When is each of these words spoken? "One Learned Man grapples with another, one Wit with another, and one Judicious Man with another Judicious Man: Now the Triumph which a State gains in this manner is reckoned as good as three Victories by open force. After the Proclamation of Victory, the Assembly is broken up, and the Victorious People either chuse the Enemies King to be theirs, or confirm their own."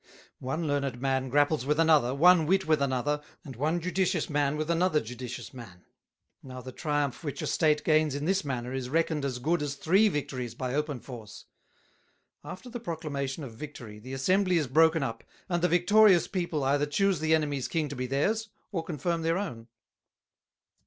"One 0.39 0.65
Learned 0.65 0.99
Man 0.99 1.29
grapples 1.29 1.63
with 1.63 1.79
another, 1.79 2.15
one 2.15 2.47
Wit 2.47 2.65
with 2.65 2.81
another, 2.81 3.21
and 3.45 3.55
one 3.55 3.79
Judicious 3.79 4.31
Man 4.31 4.57
with 4.57 4.71
another 4.71 4.99
Judicious 4.99 5.53
Man: 5.53 5.85
Now 6.41 6.59
the 6.59 6.71
Triumph 6.71 7.23
which 7.23 7.43
a 7.43 7.45
State 7.45 7.83
gains 7.83 8.15
in 8.15 8.25
this 8.25 8.43
manner 8.43 8.73
is 8.73 8.89
reckoned 8.89 9.23
as 9.23 9.37
good 9.37 9.61
as 9.61 9.75
three 9.75 10.07
Victories 10.09 10.55
by 10.55 10.73
open 10.73 11.01
force. 11.01 11.45
After 12.43 12.67
the 12.67 12.79
Proclamation 12.79 13.43
of 13.43 13.53
Victory, 13.53 13.99
the 13.99 14.13
Assembly 14.13 14.57
is 14.57 14.65
broken 14.65 15.03
up, 15.03 15.23
and 15.47 15.61
the 15.61 15.67
Victorious 15.69 16.27
People 16.27 16.63
either 16.63 16.87
chuse 16.87 17.19
the 17.19 17.35
Enemies 17.35 17.67
King 17.67 17.87
to 17.87 17.95
be 17.95 18.07
theirs, 18.07 18.49
or 18.71 18.83
confirm 18.83 19.21
their 19.21 19.37
own." 19.37 19.67